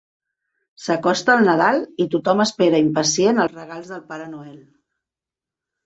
[0.85, 4.61] S'acosta Nadal i tothom espera impacient els regals del Pare Noel.